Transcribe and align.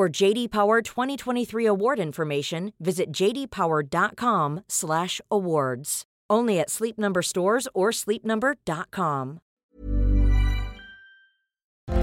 For 0.00 0.22
JD 0.22 0.48
Power 0.48 0.80
2023 0.80 1.66
award 1.66 1.98
information, 1.98 2.72
visit 2.78 3.12
jdpower.com/awards. 3.12 6.02
Only 6.32 6.60
at 6.60 6.70
Sleep 6.70 6.98
Number 6.98 7.22
stores 7.22 7.68
or 7.74 7.92
sleepnumber.com. 7.92 9.38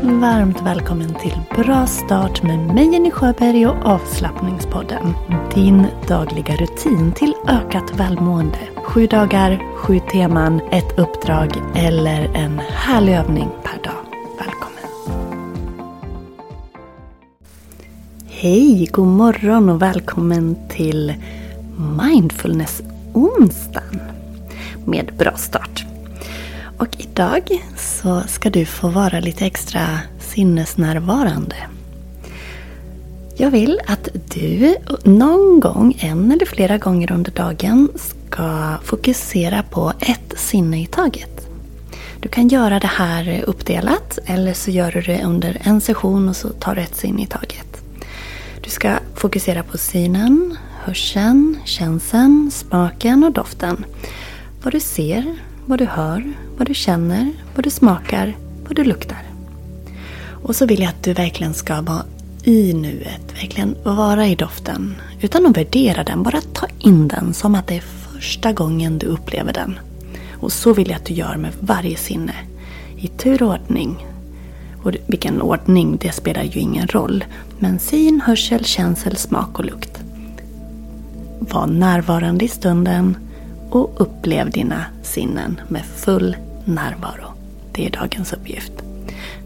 Varmt 0.02 0.62
välkommen 0.62 1.14
till 1.14 1.42
Bra 1.56 1.88
start 1.88 2.44
med 2.44 2.60
mig 2.60 2.94
Jenny 2.94 3.12
Sjöberg 3.12 3.68
och 3.68 3.86
avslappningspodden. 3.86 5.14
Din 5.54 5.88
dagliga 6.08 6.56
rutin 6.56 7.14
till 7.14 7.34
ökat 7.48 8.00
välmående. 8.00 8.60
Sju 8.76 9.08
dagar, 9.08 9.78
sju 9.78 10.00
teman, 10.12 10.62
ett 10.72 11.00
uppdrag 11.00 11.52
eller 11.76 12.36
en 12.36 12.60
härlig 12.60 13.14
övning 13.14 13.50
per 13.64 13.84
dag. 13.84 13.97
Hej, 18.40 18.90
god 18.92 19.08
morgon 19.08 19.70
och 19.70 19.82
välkommen 19.82 20.56
till 20.70 21.14
Mindfulness-onsdagen 21.78 24.00
med 24.86 25.12
Bra 25.18 25.38
start. 25.38 25.86
Och 26.78 26.88
idag 26.98 27.64
så 27.78 28.22
ska 28.28 28.50
du 28.50 28.66
få 28.66 28.88
vara 28.88 29.20
lite 29.20 29.46
extra 29.46 30.00
sinnesnärvarande. 30.20 31.56
Jag 33.38 33.52
vill 33.52 33.80
att 33.88 34.10
du 34.36 34.76
någon 35.04 35.60
gång, 35.60 35.98
en 36.00 36.32
eller 36.32 36.46
flera 36.46 36.78
gånger 36.78 37.12
under 37.12 37.32
dagen, 37.32 37.90
ska 37.96 38.76
fokusera 38.84 39.64
på 39.64 39.94
ett 40.00 40.34
sinne 40.36 40.82
i 40.82 40.86
taget. 40.86 41.48
Du 42.20 42.30
kan 42.30 42.48
göra 42.48 42.80
det 42.80 42.88
här 42.88 43.44
uppdelat 43.48 44.20
eller 44.26 44.54
så 44.54 44.72
gör 44.72 44.92
du 44.92 45.02
det 45.02 45.24
under 45.24 45.62
en 45.64 45.82
session 45.82 46.30
och 46.30 46.36
så 46.36 46.50
tar 46.50 46.76
du 46.76 46.82
ett 46.82 46.96
sinne 46.96 47.22
i 47.22 47.26
taget. 47.26 47.67
Ska 48.78 49.00
fokusera 49.16 49.64
på 49.64 49.78
synen, 49.78 50.58
hörseln, 50.84 51.60
känseln, 51.66 52.52
smaken 52.52 53.24
och 53.24 53.32
doften. 53.32 53.86
Vad 54.64 54.74
du 54.74 54.80
ser, 54.80 55.36
vad 55.66 55.80
du 55.80 55.86
hör, 55.86 56.34
vad 56.58 56.68
du 56.68 56.74
känner, 56.74 57.32
vad 57.56 57.64
du 57.64 57.70
smakar, 57.70 58.38
vad 58.68 58.76
du 58.76 58.84
luktar. 58.84 59.24
Och 60.44 60.56
så 60.56 60.66
vill 60.66 60.80
jag 60.80 60.90
att 60.90 61.04
du 61.04 61.14
verkligen 61.14 61.54
ska 61.54 61.82
vara 61.82 62.04
i 62.44 62.74
nuet, 62.74 63.34
verkligen 63.42 63.76
vara 63.84 64.28
i 64.28 64.36
doften. 64.36 64.96
Utan 65.22 65.46
att 65.46 65.58
värdera 65.58 66.04
den, 66.04 66.24
bara 66.24 66.42
ta 66.42 66.68
in 66.80 67.08
den 67.08 67.34
som 67.34 67.56
att 67.56 67.68
det 67.68 67.76
är 67.76 67.84
första 68.14 68.54
gången 68.54 68.98
du 68.98 69.06
upplever 69.06 69.54
den. 69.54 69.80
Och 70.40 70.52
så 70.52 70.74
vill 70.74 70.88
jag 70.88 70.96
att 70.96 71.06
du 71.06 71.14
gör 71.14 71.38
med 71.38 71.52
varje 71.60 71.98
sinne. 71.98 72.36
I 72.98 73.08
tur 73.08 73.44
och 73.44 73.50
ordning. 73.50 74.06
Och 74.84 74.92
vilken 75.08 75.42
ordning, 75.42 75.98
det 75.98 76.12
spelar 76.12 76.44
ju 76.44 76.60
ingen 76.60 76.88
roll. 76.88 77.26
Men 77.60 77.80
syn, 77.80 78.22
hörsel, 78.26 78.66
känsel, 78.66 79.16
smak 79.16 79.60
och 79.60 79.66
lukt. 79.66 80.02
Var 81.40 81.68
närvarande 81.68 82.46
i 82.46 82.48
stunden 82.48 83.18
och 83.70 83.94
upplev 83.98 84.52
dina 84.52 84.86
sinnen 85.04 85.62
med 85.68 85.86
full 85.86 86.38
närvaro. 86.66 87.34
Det 87.72 87.86
är 87.86 87.92
dagens 87.92 88.34
uppgift. 88.34 88.72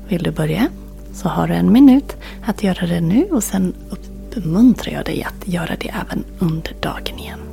Vill 0.08 0.24
du 0.24 0.31
börja 0.31 0.68
så 1.14 1.30
har 1.30 1.47
du 1.47 1.53
en 1.53 1.72
minut 1.72 2.18
att 2.46 2.64
göra 2.64 2.88
det 2.88 3.02
nu 3.02 3.25
och 3.31 3.44
sen 3.44 3.74
uppmuntrar 3.90 4.94
jag 4.94 5.06
dig 5.06 5.24
att 5.24 5.47
göra 5.47 5.75
det 5.80 5.90
även 5.90 6.24
under 6.40 6.74
dagen 6.81 7.20
igen. 7.20 7.51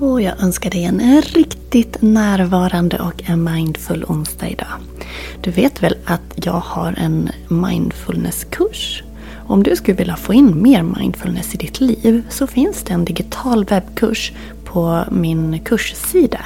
Och 0.00 0.22
jag 0.22 0.42
önskar 0.42 0.70
dig 0.70 0.84
en 0.84 1.22
riktigt 1.22 2.02
närvarande 2.02 2.98
och 2.98 3.22
en 3.26 3.44
mindful 3.44 4.04
onsdag 4.08 4.48
idag. 4.48 4.68
Du 5.40 5.50
vet 5.50 5.82
väl 5.82 5.96
att 6.04 6.20
jag 6.34 6.52
har 6.52 6.94
en 6.98 7.30
mindfulnesskurs? 7.48 9.02
Om 9.46 9.62
du 9.62 9.76
skulle 9.76 9.96
vilja 9.96 10.16
få 10.16 10.34
in 10.34 10.62
mer 10.62 10.82
mindfulness 10.82 11.54
i 11.54 11.56
ditt 11.56 11.80
liv 11.80 12.22
så 12.30 12.46
finns 12.46 12.82
det 12.82 12.92
en 12.92 13.04
digital 13.04 13.64
webbkurs 13.64 14.32
på 14.64 15.04
min 15.10 15.60
kurssida. 15.64 16.40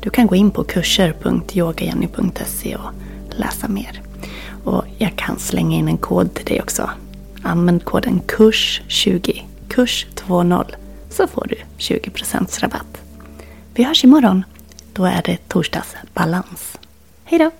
Du 0.00 0.10
kan 0.10 0.26
gå 0.26 0.34
in 0.34 0.50
på 0.50 0.64
kurser.yogajenny.se 0.64 2.76
och 2.76 2.90
läsa 3.36 3.68
mer. 3.68 4.02
Och 4.64 4.84
jag 4.98 5.16
kan 5.16 5.38
slänga 5.38 5.76
in 5.76 5.88
en 5.88 5.98
kod 5.98 6.34
till 6.34 6.44
dig 6.44 6.60
också. 6.60 6.90
Använd 7.42 7.84
koden 7.84 8.20
KURS20, 8.26 9.42
KURS20 9.68 10.64
så 11.20 11.26
får 11.26 11.46
du 11.48 11.56
20% 11.78 12.60
rabatt. 12.60 13.02
Vi 13.74 13.84
hörs 13.84 14.04
imorgon. 14.04 14.44
Då 14.92 15.04
är 15.04 15.22
det 15.22 15.48
torsdagsbalans. 15.48 16.78
Hej 17.24 17.38
då! 17.38 17.50